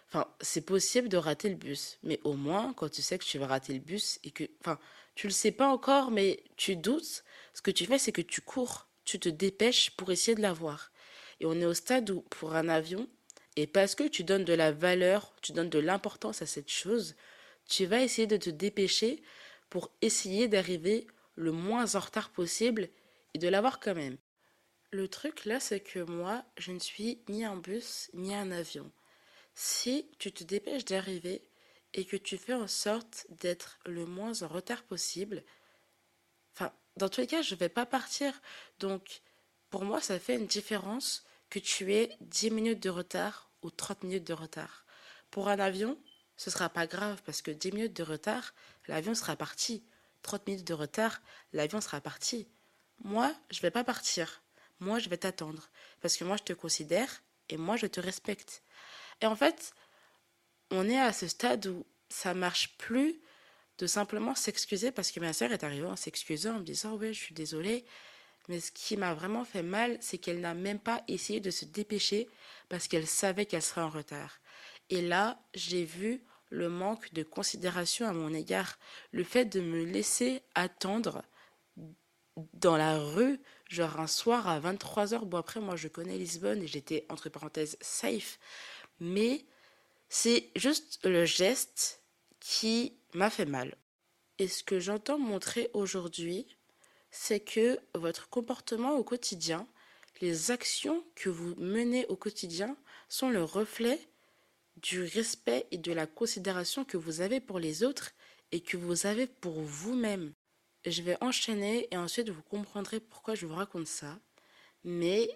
Enfin, 0.08 0.26
c'est 0.40 0.62
possible 0.64 1.08
de 1.08 1.18
rater 1.18 1.50
le 1.50 1.54
bus, 1.54 1.98
mais 2.02 2.18
au 2.24 2.32
moins, 2.32 2.72
quand 2.72 2.88
tu 2.88 3.02
sais 3.02 3.18
que 3.18 3.24
tu 3.24 3.38
vas 3.38 3.46
rater 3.46 3.74
le 3.74 3.80
bus 3.80 4.18
et 4.24 4.30
que, 4.30 4.44
enfin, 4.60 4.78
tu 5.14 5.26
le 5.26 5.32
sais 5.32 5.52
pas 5.52 5.68
encore, 5.68 6.10
mais 6.10 6.42
tu 6.56 6.76
doutes, 6.76 7.24
ce 7.52 7.60
que 7.60 7.70
tu 7.70 7.84
fais, 7.84 7.98
c'est 7.98 8.12
que 8.12 8.22
tu 8.22 8.40
cours, 8.40 8.88
tu 9.04 9.18
te 9.20 9.28
dépêches 9.28 9.90
pour 9.90 10.10
essayer 10.10 10.34
de 10.34 10.40
l'avoir. 10.40 10.92
Et 11.40 11.46
on 11.46 11.60
est 11.60 11.66
au 11.66 11.74
stade 11.74 12.08
où, 12.10 12.22
pour 12.22 12.54
un 12.54 12.68
avion, 12.68 13.06
et 13.56 13.66
parce 13.66 13.94
que 13.94 14.04
tu 14.04 14.24
donnes 14.24 14.44
de 14.44 14.54
la 14.54 14.72
valeur, 14.72 15.34
tu 15.42 15.52
donnes 15.52 15.68
de 15.68 15.78
l'importance 15.78 16.40
à 16.40 16.46
cette 16.46 16.70
chose, 16.70 17.14
tu 17.66 17.84
vas 17.84 18.00
essayer 18.00 18.26
de 18.26 18.36
te 18.36 18.50
dépêcher 18.50 19.22
pour 19.68 19.90
essayer 20.00 20.48
d'arriver 20.48 21.06
le 21.34 21.52
moins 21.52 21.94
en 21.94 22.00
retard 22.00 22.30
possible 22.30 22.88
et 23.34 23.38
de 23.38 23.48
l'avoir 23.48 23.78
quand 23.80 23.94
même. 23.94 24.16
Le 24.90 25.06
truc 25.06 25.44
là, 25.44 25.60
c'est 25.60 25.80
que 25.80 25.98
moi, 25.98 26.44
je 26.56 26.72
ne 26.72 26.78
suis 26.78 27.20
ni 27.28 27.44
un 27.44 27.56
bus 27.56 28.10
ni 28.14 28.34
un 28.34 28.50
avion. 28.50 28.90
Si 29.60 30.08
tu 30.20 30.30
te 30.30 30.44
dépêches 30.44 30.84
d'arriver 30.84 31.42
et 31.92 32.04
que 32.04 32.14
tu 32.14 32.38
fais 32.38 32.54
en 32.54 32.68
sorte 32.68 33.26
d'être 33.40 33.80
le 33.86 34.06
moins 34.06 34.44
en 34.44 34.46
retard 34.46 34.84
possible, 34.84 35.42
enfin, 36.54 36.72
dans 36.96 37.08
tous 37.08 37.22
les 37.22 37.26
cas, 37.26 37.42
je 37.42 37.56
ne 37.56 37.58
vais 37.58 37.68
pas 37.68 37.84
partir. 37.84 38.40
Donc, 38.78 39.20
pour 39.68 39.84
moi, 39.84 40.00
ça 40.00 40.20
fait 40.20 40.36
une 40.36 40.46
différence 40.46 41.24
que 41.50 41.58
tu 41.58 41.92
aies 41.92 42.16
10 42.20 42.52
minutes 42.52 42.80
de 42.80 42.88
retard 42.88 43.50
ou 43.62 43.72
30 43.72 44.04
minutes 44.04 44.28
de 44.28 44.32
retard. 44.32 44.84
Pour 45.32 45.48
un 45.48 45.58
avion, 45.58 45.98
ce 46.36 46.52
sera 46.52 46.68
pas 46.68 46.86
grave 46.86 47.20
parce 47.26 47.42
que 47.42 47.50
10 47.50 47.72
minutes 47.72 47.96
de 47.96 48.04
retard, 48.04 48.54
l'avion 48.86 49.16
sera 49.16 49.34
parti. 49.34 49.82
30 50.22 50.46
minutes 50.46 50.68
de 50.68 50.74
retard, 50.74 51.20
l'avion 51.52 51.80
sera 51.80 52.00
parti. 52.00 52.46
Moi, 53.02 53.34
je 53.50 53.60
vais 53.60 53.72
pas 53.72 53.82
partir. 53.82 54.40
Moi, 54.78 55.00
je 55.00 55.08
vais 55.08 55.18
t'attendre 55.18 55.68
parce 56.00 56.16
que 56.16 56.22
moi, 56.22 56.36
je 56.36 56.44
te 56.44 56.52
considère 56.52 57.24
et 57.48 57.56
moi, 57.56 57.76
je 57.76 57.88
te 57.88 57.98
respecte. 57.98 58.62
Et 59.20 59.26
en 59.26 59.36
fait, 59.36 59.72
on 60.70 60.88
est 60.88 60.98
à 60.98 61.12
ce 61.12 61.28
stade 61.28 61.66
où 61.66 61.84
ça 62.08 62.34
marche 62.34 62.76
plus 62.78 63.20
de 63.78 63.86
simplement 63.86 64.34
s'excuser 64.34 64.90
parce 64.90 65.10
que 65.10 65.20
ma 65.20 65.32
sœur 65.32 65.52
est 65.52 65.64
arrivée 65.64 65.86
en 65.86 65.96
s'excusant 65.96 66.56
en 66.56 66.58
me 66.58 66.64
disant 66.64 66.96
ouais 66.96 67.12
je 67.12 67.18
suis 67.18 67.34
désolée. 67.34 67.84
Mais 68.48 68.60
ce 68.60 68.72
qui 68.72 68.96
m'a 68.96 69.14
vraiment 69.14 69.44
fait 69.44 69.62
mal 69.62 69.98
c'est 70.00 70.18
qu'elle 70.18 70.40
n'a 70.40 70.54
même 70.54 70.80
pas 70.80 71.02
essayé 71.08 71.40
de 71.40 71.50
se 71.50 71.64
dépêcher 71.64 72.28
parce 72.68 72.88
qu'elle 72.88 73.06
savait 73.06 73.46
qu'elle 73.46 73.62
serait 73.62 73.82
en 73.82 73.90
retard. 73.90 74.40
Et 74.90 75.00
là 75.02 75.40
j'ai 75.54 75.84
vu 75.84 76.22
le 76.50 76.68
manque 76.68 77.12
de 77.12 77.22
considération 77.22 78.06
à 78.08 78.12
mon 78.12 78.32
égard. 78.32 78.78
Le 79.12 79.22
fait 79.22 79.44
de 79.44 79.60
me 79.60 79.84
laisser 79.84 80.42
attendre 80.54 81.22
dans 82.54 82.76
la 82.76 82.98
rue 82.98 83.40
genre 83.68 84.00
un 84.00 84.06
soir 84.06 84.48
à 84.48 84.60
23h 84.60 85.24
bon 85.24 85.38
après 85.38 85.60
moi 85.60 85.76
je 85.76 85.88
connais 85.88 86.16
Lisbonne 86.16 86.62
et 86.62 86.68
j'étais 86.68 87.04
entre 87.08 87.28
parenthèses 87.28 87.76
safe 87.80 88.38
mais 89.00 89.44
c'est 90.08 90.50
juste 90.56 91.04
le 91.04 91.24
geste 91.24 92.02
qui 92.40 92.94
m'a 93.14 93.30
fait 93.30 93.46
mal. 93.46 93.76
Et 94.38 94.48
ce 94.48 94.62
que 94.62 94.78
j'entends 94.78 95.18
montrer 95.18 95.70
aujourd'hui, 95.74 96.46
c'est 97.10 97.40
que 97.40 97.78
votre 97.94 98.28
comportement 98.28 98.92
au 98.92 99.02
quotidien, 99.02 99.66
les 100.20 100.50
actions 100.50 101.04
que 101.14 101.28
vous 101.28 101.54
menez 101.56 102.06
au 102.06 102.16
quotidien 102.16 102.76
sont 103.08 103.30
le 103.30 103.42
reflet 103.42 104.00
du 104.76 105.02
respect 105.02 105.66
et 105.70 105.78
de 105.78 105.92
la 105.92 106.06
considération 106.06 106.84
que 106.84 106.96
vous 106.96 107.20
avez 107.20 107.40
pour 107.40 107.58
les 107.58 107.82
autres 107.82 108.12
et 108.52 108.60
que 108.60 108.76
vous 108.76 109.06
avez 109.06 109.26
pour 109.26 109.60
vous-même. 109.60 110.32
Je 110.86 111.02
vais 111.02 111.16
enchaîner 111.20 111.88
et 111.90 111.96
ensuite 111.96 112.30
vous 112.30 112.42
comprendrez 112.42 113.00
pourquoi 113.00 113.34
je 113.34 113.46
vous 113.46 113.54
raconte 113.54 113.86
ça. 113.86 114.18
Mais 114.84 115.28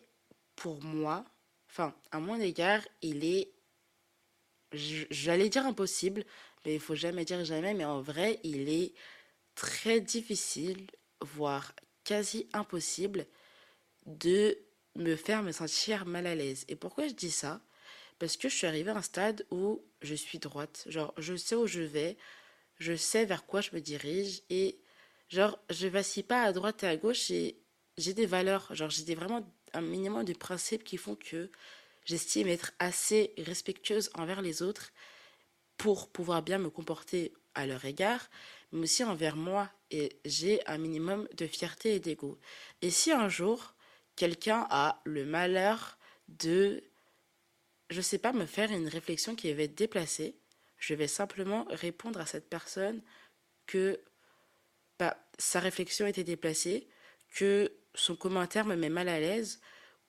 pour 0.56 0.82
moi, 0.82 1.24
enfin 1.68 1.94
à 2.10 2.20
mon 2.20 2.40
égard, 2.40 2.82
il 3.02 3.24
est 3.24 3.51
j'allais 4.72 5.48
dire 5.48 5.66
impossible, 5.66 6.24
mais 6.64 6.74
il 6.74 6.80
faut 6.80 6.94
jamais 6.94 7.24
dire 7.24 7.44
jamais, 7.44 7.74
mais 7.74 7.84
en 7.84 8.00
vrai, 8.00 8.40
il 8.44 8.68
est 8.68 8.94
très 9.54 10.00
difficile, 10.00 10.86
voire 11.20 11.72
quasi 12.04 12.48
impossible, 12.52 13.26
de 14.06 14.58
me 14.96 15.16
faire 15.16 15.42
me 15.42 15.52
sentir 15.52 16.06
mal 16.06 16.26
à 16.26 16.34
l'aise. 16.34 16.64
Et 16.68 16.76
pourquoi 16.76 17.08
je 17.08 17.14
dis 17.14 17.30
ça? 17.30 17.60
Parce 18.18 18.36
que 18.36 18.48
je 18.48 18.56
suis 18.56 18.66
arrivée 18.66 18.90
à 18.90 18.96
un 18.96 19.02
stade 19.02 19.46
où 19.50 19.82
je 20.02 20.14
suis 20.14 20.38
droite. 20.38 20.84
Genre, 20.88 21.12
je 21.18 21.34
sais 21.34 21.54
où 21.54 21.66
je 21.66 21.80
vais, 21.80 22.16
je 22.78 22.94
sais 22.94 23.24
vers 23.24 23.46
quoi 23.46 23.60
je 23.60 23.70
me 23.72 23.80
dirige, 23.80 24.42
et 24.50 24.78
genre, 25.28 25.58
je 25.70 25.88
vacille 25.88 26.22
pas 26.22 26.42
à 26.42 26.52
droite 26.52 26.82
et 26.82 26.86
à 26.86 26.96
gauche, 26.96 27.30
et 27.30 27.56
j'ai 27.98 28.14
des 28.14 28.26
valeurs. 28.26 28.74
Genre, 28.74 28.90
j'ai 28.90 29.14
vraiment 29.14 29.46
un 29.72 29.80
minimum 29.80 30.24
de 30.24 30.32
principes 30.34 30.84
qui 30.84 30.96
font 30.96 31.16
que 31.16 31.50
j'estime 32.04 32.48
être 32.48 32.72
assez 32.78 33.34
respectueuse 33.38 34.10
envers 34.14 34.42
les 34.42 34.62
autres 34.62 34.92
pour 35.76 36.10
pouvoir 36.10 36.42
bien 36.42 36.58
me 36.58 36.70
comporter 36.70 37.32
à 37.54 37.66
leur 37.66 37.84
égard, 37.84 38.28
mais 38.72 38.84
aussi 38.84 39.04
envers 39.04 39.36
moi. 39.36 39.70
Et 39.90 40.20
j'ai 40.24 40.66
un 40.66 40.78
minimum 40.78 41.28
de 41.36 41.46
fierté 41.46 41.94
et 41.94 42.00
d'ego. 42.00 42.38
Et 42.80 42.90
si 42.90 43.12
un 43.12 43.28
jour, 43.28 43.74
quelqu'un 44.16 44.66
a 44.70 45.00
le 45.04 45.24
malheur 45.24 45.98
de, 46.28 46.82
je 47.90 48.00
sais 48.00 48.18
pas, 48.18 48.32
me 48.32 48.46
faire 48.46 48.70
une 48.70 48.88
réflexion 48.88 49.34
qui 49.34 49.52
va 49.52 49.62
être 49.62 49.74
déplacée, 49.74 50.36
je 50.78 50.94
vais 50.94 51.08
simplement 51.08 51.66
répondre 51.70 52.20
à 52.20 52.26
cette 52.26 52.48
personne 52.48 53.02
que 53.66 54.00
bah, 54.98 55.16
sa 55.38 55.60
réflexion 55.60 56.06
était 56.06 56.24
déplacée, 56.24 56.88
que 57.34 57.72
son 57.94 58.16
commentaire 58.16 58.64
me 58.64 58.76
met 58.76 58.88
mal 58.88 59.08
à 59.08 59.20
l'aise, 59.20 59.60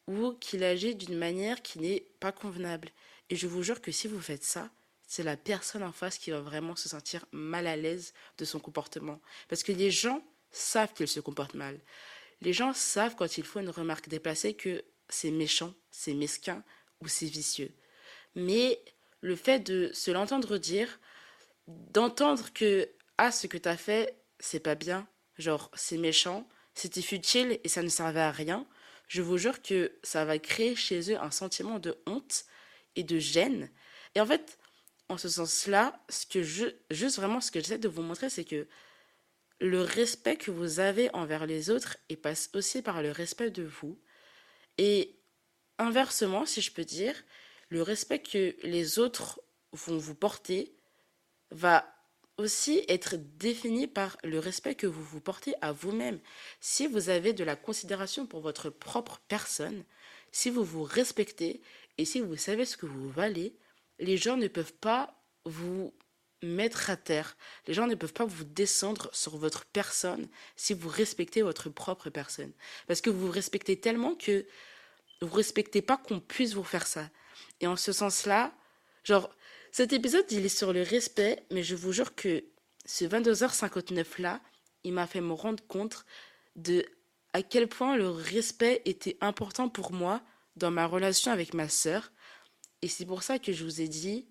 ou 0.08 0.34
qu'il 0.34 0.64
agit 0.64 0.96
d'une 0.96 1.18
manière 1.18 1.62
qui 1.62 1.80
n'est 1.80 2.06
pas 2.20 2.32
convenable. 2.32 2.90
Et 3.30 3.36
je 3.36 3.48
vous 3.48 3.64
jure 3.64 3.82
que 3.82 3.92
si 3.92 4.08
vous 4.08 4.22
faites 4.22 4.44
ça, 4.44 4.70
c'est 5.08 5.24
la 5.24 5.38
personne 5.38 5.84
en 5.84 5.92
face 5.92 6.18
qui 6.18 6.32
va 6.32 6.42
vraiment 6.42 6.76
se 6.76 6.90
sentir 6.90 7.26
mal 7.32 7.68
à 7.68 7.76
l'aise 7.76 8.14
de 8.38 8.46
son 8.46 8.60
comportement. 8.60 9.22
Parce 9.48 9.64
que 9.64 9.72
les 9.72 9.92
gens 9.92 10.24
savent 10.52 10.94
qu'il 10.94 11.08
se 11.08 11.20
comporte 11.20 11.54
mal. 11.54 11.80
Les 12.42 12.54
gens 12.54 12.74
savent 12.74 13.16
quand 13.16 13.38
il 13.38 13.44
faut 13.44 13.60
une 13.60 13.70
remarque 13.70 14.10
déplacée 14.10 14.54
que 14.54 14.84
c'est 15.10 15.32
méchant, 15.32 15.74
c'est 15.92 16.14
mesquin 16.14 16.64
ou 17.02 17.08
c'est 17.08 17.28
vicieux. 17.28 17.72
Mais 18.36 18.84
le 19.22 19.36
fait 19.36 19.60
de 19.60 19.92
se 19.94 20.12
l'entendre 20.12 20.58
dire, 20.58 21.00
d'entendre 21.68 22.52
que 22.54 22.90
ah 23.18 23.32
ce 23.32 23.48
que 23.48 23.58
t'as 23.58 23.78
fait 23.78 24.18
c'est 24.40 24.60
pas 24.60 24.76
bien, 24.76 25.08
genre 25.38 25.72
c'est 25.74 25.98
méchant, 25.98 26.48
c'était 26.74 27.02
futile 27.02 27.60
et 27.64 27.70
ça 27.70 27.82
ne 27.82 27.88
servait 27.88 28.20
à 28.20 28.32
rien, 28.32 28.68
je 29.14 29.22
vous 29.22 29.38
jure 29.38 29.62
que 29.62 29.92
ça 30.02 30.26
va 30.26 30.40
créer 30.40 30.76
chez 30.76 31.12
eux 31.12 31.20
un 31.22 31.30
sentiment 31.30 31.78
de 31.78 31.96
honte 32.08 32.46
et 32.96 33.04
de 33.04 33.20
gêne. 33.20 33.70
Et 34.16 34.22
en 34.22 34.26
fait, 34.26 34.58
en 35.08 35.20
ce 35.20 35.30
sens-là, 35.30 36.04
ce 36.10 36.26
que 36.26 36.42
je, 36.42 36.66
juste 36.90 37.18
vraiment 37.18 37.40
ce 37.40 37.52
que 37.52 37.60
j'essaie 37.60 37.78
de 37.78 37.88
vous 37.88 38.02
montrer, 38.02 38.32
c'est 38.32 38.44
que 38.44 38.68
le 39.60 39.82
respect 39.84 40.38
que 40.38 40.50
vous 40.50 40.80
avez 40.80 41.14
envers 41.14 41.46
les 41.46 41.70
autres 41.70 41.98
et 42.10 42.16
passe 42.16 42.50
aussi 42.56 42.82
par 42.82 43.04
le 43.04 43.12
respect 43.12 43.52
de 43.52 43.62
vous. 43.62 44.00
Et 44.80 45.16
inversement, 45.78 46.48
si 46.48 46.62
je 46.62 46.72
peux 46.72 46.84
dire, 46.84 47.14
le 47.70 47.84
respect 47.84 48.24
que 48.24 48.56
les 48.64 48.98
autres 48.98 49.44
vont 49.74 50.00
vous 50.00 50.16
porter 50.16 50.74
va 51.52 51.86
aussi 52.38 52.84
être 52.88 53.16
défini 53.38 53.88
par 53.88 54.18
le 54.24 54.40
respect 54.40 54.76
que 54.76 54.88
vous 54.88 55.04
vous 55.04 55.22
portez 55.22 55.54
à 55.62 55.72
vous-même. 55.72 56.20
Si 56.60 56.88
vous 56.88 57.10
avez 57.10 57.34
de 57.34 57.44
la 57.44 57.56
considération 57.56 58.26
pour 58.26 58.42
votre 58.42 58.70
propre 58.70 59.22
personne, 59.28 59.84
si 60.32 60.50
vous 60.50 60.64
vous 60.64 60.84
respectez 60.84 61.62
et 61.98 62.06
si 62.06 62.20
vous 62.22 62.36
savez 62.36 62.66
ce 62.66 62.78
que 62.78 62.88
vous 62.88 63.10
valez, 63.10 63.56
les 64.00 64.18
gens 64.18 64.38
ne 64.38 64.48
peuvent 64.48 64.74
pas 64.74 65.22
vous 65.46 65.94
mettre 66.42 66.90
à 66.90 66.98
terre. 66.98 67.38
Les 67.68 67.74
gens 67.74 67.88
ne 67.88 67.96
peuvent 67.96 68.14
pas 68.14 68.26
vous 68.26 68.44
descendre 68.44 69.10
sur 69.14 69.38
votre 69.38 69.66
personne 69.66 70.28
si 70.56 70.74
vous 70.74 70.90
respectez 70.90 71.42
votre 71.42 71.70
propre 71.70 72.10
personne. 72.10 72.52
Parce 72.88 73.02
que 73.02 73.10
vous 73.10 73.28
vous 73.28 73.32
respectez 73.32 73.80
tellement 73.80 74.16
que 74.16 74.46
vous 75.22 75.30
ne 75.30 75.36
respectez 75.36 75.82
pas 75.82 75.98
qu'on 75.98 76.20
puisse 76.20 76.54
vous 76.54 76.64
faire 76.64 76.88
ça. 76.88 77.10
Et 77.62 77.68
en 77.68 77.78
ce 77.78 77.94
sens-là, 77.94 78.54
genre, 79.04 79.34
cet 79.74 79.92
épisode, 79.92 80.32
il 80.32 80.46
est 80.46 80.56
sur 80.56 80.72
le 80.72 80.84
respect, 80.84 81.44
mais 81.50 81.64
je 81.64 81.76
vous 81.76 81.92
jure 81.92 82.14
que 82.14 82.44
ce 82.86 83.06
22h59-là, 83.06 84.40
il 84.84 84.94
m'a 84.94 85.08
fait 85.08 85.20
me 85.20 85.34
rendre 85.34 85.66
compte 85.66 86.06
de 86.56 86.86
à 87.34 87.42
quel 87.42 87.68
point 87.68 87.98
le 87.98 88.08
respect 88.08 88.84
était 88.86 89.18
important 89.20 89.70
pour 89.70 89.92
moi 89.92 90.22
dans 90.58 90.70
ma 90.70 90.86
relation 90.86 91.32
avec 91.32 91.56
ma 91.56 91.70
sœur. 91.70 92.12
Et 92.84 92.88
c'est 92.88 93.08
pour 93.08 93.24
ça 93.24 93.40
que 93.40 93.52
je 93.52 93.64
vous 93.64 93.82
ai 93.82 93.88
dit, 93.88 94.28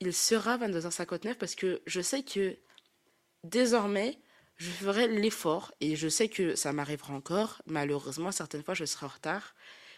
il 0.00 0.12
sera 0.12 0.58
22h59 0.58 1.36
parce 1.36 1.54
que 1.54 1.80
je 1.86 2.02
sais 2.02 2.22
que 2.22 2.58
désormais, 3.44 4.18
je 4.56 4.68
ferai 4.68 5.08
l'effort 5.08 5.72
et 5.80 5.96
je 5.96 6.08
sais 6.08 6.28
que 6.28 6.54
ça 6.54 6.74
m'arrivera 6.74 7.14
encore. 7.14 7.62
Malheureusement, 7.64 8.30
certaines 8.30 8.62
fois, 8.62 8.74
je 8.74 8.84
serai 8.84 9.06
en 9.06 9.08
retard. 9.08 9.54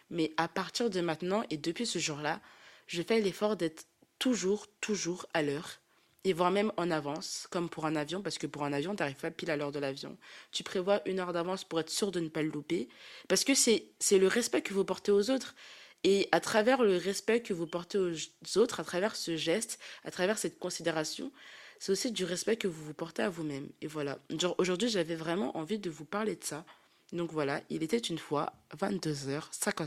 Mais 0.09 0.33
à 0.37 0.47
partir 0.47 0.89
de 0.89 1.01
maintenant 1.01 1.43
et 1.51 1.57
depuis 1.57 1.85
ce 1.85 1.99
jour-là, 1.99 2.41
je 2.87 3.03
fais 3.03 3.21
l'effort 3.21 3.57
d'être 3.57 3.87
toujours, 4.19 4.67
toujours 4.81 5.27
à 5.35 5.43
l'heure, 5.43 5.81
et 6.25 6.33
voire 6.33 6.51
même 6.51 6.73
en 6.77 6.91
avance, 6.91 7.47
comme 7.51 7.69
pour 7.69 7.87
un 7.87 7.95
avion, 7.95 8.21
parce 8.21 8.39
que 8.39 8.49
pour 8.49 8.65
un 8.65 8.73
avion, 8.73 8.97
tu 8.97 9.01
n'arrives 9.01 9.17
pas 9.17 9.31
pile 9.31 9.51
à 9.51 9.57
l'heure 9.57 9.71
de 9.71 9.79
l'avion. 9.79 10.17
Tu 10.51 10.65
prévois 10.65 11.01
une 11.09 11.21
heure 11.21 11.33
d'avance 11.33 11.63
pour 11.63 11.79
être 11.79 11.91
sûr 11.91 12.11
de 12.11 12.19
ne 12.19 12.29
pas 12.29 12.43
le 12.43 12.49
louper, 12.49 12.89
parce 13.29 13.45
que 13.45 13.55
c'est 13.55 13.93
le 14.11 14.27
respect 14.27 14.63
que 14.63 14.75
vous 14.75 14.85
portez 14.85 15.13
aux 15.13 15.31
autres. 15.31 15.55
Et 16.03 16.29
à 16.33 16.41
travers 16.41 16.83
le 16.83 16.97
respect 16.97 17.43
que 17.43 17.55
vous 17.55 17.67
portez 17.67 17.99
aux 17.99 18.59
autres, 18.59 18.81
à 18.81 18.85
travers 18.85 19.17
ce 19.17 19.37
geste, 19.37 19.79
à 20.05 20.11
travers 20.11 20.39
cette 20.39 20.59
considération, 20.59 21.33
c'est 21.79 21.93
aussi 21.93 22.11
du 22.11 22.25
respect 22.25 22.57
que 22.57 22.69
vous 22.69 22.85
vous 22.85 22.95
portez 22.95 23.23
à 23.23 23.29
vous-même. 23.29 23.69
Et 23.81 23.87
voilà. 23.87 24.19
Aujourd'hui, 24.59 24.89
j'avais 24.89 25.17
vraiment 25.17 25.57
envie 25.57 25.79
de 25.79 25.91
vous 25.91 26.05
parler 26.05 26.37
de 26.37 26.45
ça. 26.45 26.65
Donc 27.13 27.33
voilà, 27.33 27.61
il 27.71 27.83
était 27.83 27.99
une 27.99 28.19
fois 28.19 28.53
22h59. 28.79 29.87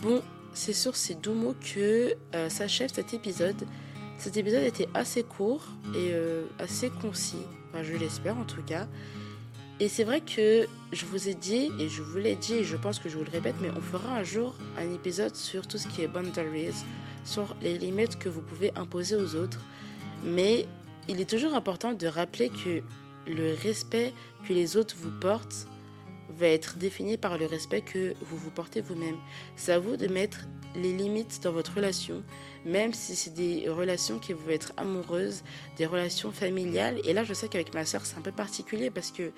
Bon, 0.00 0.22
c'est 0.54 0.72
sur 0.72 0.94
ces 0.94 1.14
doux 1.14 1.34
mots 1.34 1.54
que 1.54 2.14
euh, 2.34 2.48
s'achève 2.48 2.90
cet 2.92 3.14
épisode. 3.14 3.66
Cet 4.18 4.36
épisode 4.36 4.62
était 4.62 4.88
assez 4.94 5.22
court 5.22 5.64
et 5.94 6.12
euh, 6.12 6.44
assez 6.58 6.90
concis, 6.90 7.42
enfin, 7.68 7.82
je 7.82 7.94
l'espère 7.96 8.36
en 8.36 8.44
tout 8.44 8.62
cas. 8.62 8.86
Et 9.80 9.88
c'est 9.88 10.04
vrai 10.04 10.20
que 10.20 10.68
je 10.92 11.06
vous 11.06 11.28
ai 11.28 11.34
dit, 11.34 11.70
et 11.78 11.88
je 11.88 12.02
vous 12.02 12.18
l'ai 12.18 12.36
dit, 12.36 12.54
et 12.54 12.64
je 12.64 12.76
pense 12.76 12.98
que 12.98 13.08
je 13.08 13.16
vous 13.16 13.24
le 13.24 13.30
répète, 13.30 13.54
mais 13.62 13.70
on 13.70 13.80
fera 13.80 14.14
un 14.14 14.22
jour 14.22 14.54
un 14.76 14.92
épisode 14.92 15.34
sur 15.34 15.66
tout 15.66 15.78
ce 15.78 15.88
qui 15.88 16.02
est 16.02 16.08
boundaries, 16.08 16.84
sur 17.24 17.56
les 17.62 17.78
limites 17.78 18.18
que 18.18 18.28
vous 18.28 18.42
pouvez 18.42 18.72
imposer 18.76 19.16
aux 19.16 19.34
autres. 19.36 19.60
Mais 20.22 20.66
il 21.08 21.18
est 21.20 21.28
toujours 21.28 21.54
important 21.54 21.94
de 21.94 22.06
rappeler 22.06 22.50
que 22.50 22.82
le 23.26 23.54
respect 23.62 24.12
que 24.46 24.52
les 24.52 24.76
autres 24.76 24.96
vous 24.98 25.10
portent 25.18 25.66
va 26.40 26.48
être 26.48 26.78
défini 26.78 27.16
par 27.16 27.38
le 27.38 27.46
respect 27.46 27.82
que 27.82 28.14
vous 28.22 28.36
vous 28.36 28.50
portez 28.50 28.80
vous-même. 28.80 29.16
C'est 29.56 29.72
à 29.72 29.78
vous 29.78 29.96
de 29.96 30.06
mettre 30.08 30.48
les 30.74 30.92
limites 30.92 31.40
dans 31.42 31.52
votre 31.52 31.74
relation, 31.74 32.22
même 32.64 32.94
si 32.94 33.14
c'est 33.14 33.34
des 33.34 33.68
relations 33.68 34.18
qui 34.18 34.32
vont 34.32 34.48
être 34.48 34.72
amoureuses, 34.76 35.42
des 35.76 35.86
relations 35.86 36.32
familiales. 36.32 37.00
Et 37.04 37.12
là, 37.12 37.24
je 37.24 37.34
sais 37.34 37.48
qu'avec 37.48 37.74
ma 37.74 37.84
soeur, 37.84 38.06
c'est 38.06 38.16
un 38.16 38.22
peu 38.22 38.32
particulier 38.32 38.90
parce 38.90 39.10
que 39.10 39.32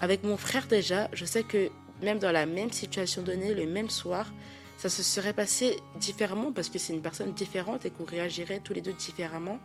avec 0.00 0.22
mon 0.22 0.36
frère 0.36 0.66
déjà, 0.66 1.08
je 1.12 1.24
sais 1.24 1.42
que 1.42 1.70
même 2.02 2.18
dans 2.18 2.32
la 2.32 2.46
même 2.46 2.70
situation 2.70 3.22
donnée, 3.22 3.54
le 3.54 3.66
même 3.66 3.90
soir, 3.90 4.32
ça 4.76 4.88
se 4.88 5.02
serait 5.02 5.32
passé 5.32 5.76
différemment 5.98 6.52
parce 6.52 6.68
que 6.68 6.78
c'est 6.78 6.92
une 6.92 7.02
personne 7.02 7.32
différente 7.32 7.84
et 7.84 7.90
qu'on 7.90 8.04
réagirait 8.04 8.60
tous 8.60 8.74
les 8.74 8.80
deux 8.80 8.92
différemment. 8.92 9.58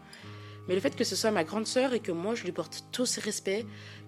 Mais 0.67 0.75
le 0.75 0.82
fait 0.82 0.96
que 0.96 1.03
ce 1.03 1.15
soit 1.15 1.32
ma 1.32 1.43
grande 1.43 1.67
sœur 1.67 1.93
et 1.93 2.00
que 2.00 2.12
moi 2.12 2.36
je 2.36 2.43
lui 2.43 2.51
porte 2.51 2.86
tout 2.91 3.05
ce 3.05 3.20
respect, 3.20 3.65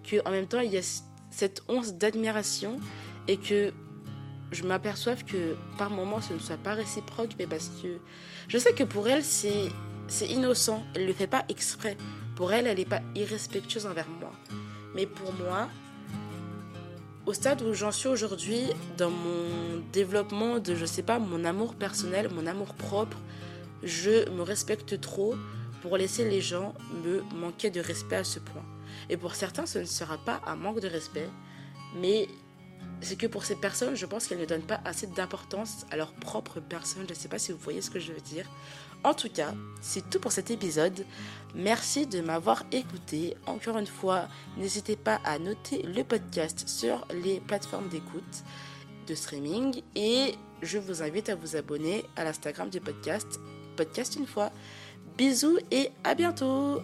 qu'en 0.09 0.31
même 0.31 0.47
temps 0.47 0.61
il 0.61 0.71
y 0.71 0.77
a 0.77 1.01
cette 1.35 1.63
once 1.67 1.95
d'admiration 1.95 2.79
et 3.27 3.35
que 3.35 3.73
je 4.51 4.63
m'aperçoive 4.63 5.25
que 5.25 5.55
par 5.77 5.89
moments 5.89 6.21
ce 6.21 6.33
ne 6.33 6.39
soit 6.39 6.57
pas 6.57 6.73
réciproque, 6.73 7.31
mais 7.37 7.45
parce 7.45 7.69
que 7.81 7.97
je 8.47 8.57
sais 8.57 8.73
que 8.73 8.83
pour 8.83 9.07
elle 9.09 9.23
c'est 9.23 9.69
c'est 10.07 10.27
innocent, 10.27 10.83
elle 10.93 11.01
ne 11.03 11.07
le 11.07 11.13
fait 11.13 11.27
pas 11.27 11.43
exprès. 11.49 11.97
Pour 12.35 12.53
elle, 12.53 12.67
elle 12.67 12.77
n'est 12.77 12.85
pas 12.85 13.01
irrespectueuse 13.15 13.87
envers 13.87 14.07
moi. 14.07 14.31
Mais 14.93 15.07
pour 15.07 15.33
moi, 15.33 15.67
au 17.25 17.33
stade 17.33 17.63
où 17.63 17.73
j'en 17.73 17.91
suis 17.91 18.07
aujourd'hui, 18.07 18.61
dans 18.97 19.09
mon 19.09 19.81
développement 19.91 20.59
de, 20.59 20.75
je 20.75 20.85
sais 20.85 21.01
pas, 21.01 21.17
mon 21.17 21.43
amour 21.43 21.73
personnel, 21.73 22.29
mon 22.29 22.45
amour 22.45 22.75
propre, 22.75 23.17
je 23.81 24.29
me 24.29 24.43
respecte 24.43 25.01
trop 25.01 25.33
pour 25.81 25.97
laisser 25.97 26.29
les 26.29 26.41
gens 26.41 26.75
me 27.03 27.21
manquer 27.35 27.71
de 27.71 27.79
respect 27.79 28.17
à 28.17 28.23
ce 28.23 28.37
point. 28.37 28.65
Et 29.09 29.17
pour 29.17 29.35
certains, 29.35 29.65
ce 29.65 29.79
ne 29.79 29.85
sera 29.85 30.17
pas 30.17 30.41
un 30.45 30.55
manque 30.55 30.79
de 30.79 30.87
respect, 30.87 31.29
mais 31.95 32.27
c'est 33.01 33.17
que 33.17 33.27
pour 33.27 33.45
ces 33.45 33.55
personnes, 33.55 33.95
je 33.95 34.05
pense 34.05 34.27
qu'elles 34.27 34.39
ne 34.39 34.45
donnent 34.45 34.61
pas 34.61 34.81
assez 34.85 35.07
d'importance 35.07 35.85
à 35.91 35.97
leur 35.97 36.13
propre 36.13 36.59
personne. 36.59 37.03
Je 37.07 37.13
ne 37.13 37.17
sais 37.17 37.27
pas 37.27 37.39
si 37.39 37.51
vous 37.51 37.57
voyez 37.57 37.81
ce 37.81 37.89
que 37.89 37.99
je 37.99 38.11
veux 38.11 38.21
dire. 38.21 38.49
En 39.03 39.13
tout 39.13 39.29
cas, 39.29 39.53
c'est 39.81 40.09
tout 40.09 40.19
pour 40.19 40.31
cet 40.31 40.49
épisode. 40.49 41.05
Merci 41.53 42.07
de 42.07 42.21
m'avoir 42.21 42.63
écouté. 42.71 43.35
Encore 43.45 43.77
une 43.77 43.87
fois, 43.87 44.27
n'hésitez 44.57 44.95
pas 44.95 45.19
à 45.23 45.37
noter 45.37 45.83
le 45.83 46.03
podcast 46.03 46.67
sur 46.67 47.05
les 47.13 47.39
plateformes 47.39 47.89
d'écoute 47.89 48.43
de 49.07 49.13
streaming 49.13 49.81
et 49.95 50.33
je 50.63 50.79
vous 50.79 51.03
invite 51.03 51.29
à 51.29 51.35
vous 51.35 51.55
abonner 51.55 52.03
à 52.15 52.23
l'Instagram 52.23 52.69
du 52.69 52.81
podcast 52.81 53.39
Podcast 53.75 54.15
une 54.15 54.25
fois. 54.25 54.51
Bisous 55.17 55.59
et 55.71 55.91
à 56.03 56.15
bientôt 56.15 56.81